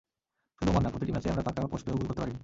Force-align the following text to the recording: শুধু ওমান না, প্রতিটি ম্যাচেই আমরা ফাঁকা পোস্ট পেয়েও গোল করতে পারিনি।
শুধু 0.57 0.69
ওমান 0.71 0.83
না, 0.85 0.91
প্রতিটি 0.93 1.11
ম্যাচেই 1.13 1.31
আমরা 1.33 1.45
ফাঁকা 1.47 1.69
পোস্ট 1.71 1.83
পেয়েও 1.85 1.97
গোল 1.99 2.07
করতে 2.09 2.21
পারিনি। 2.21 2.39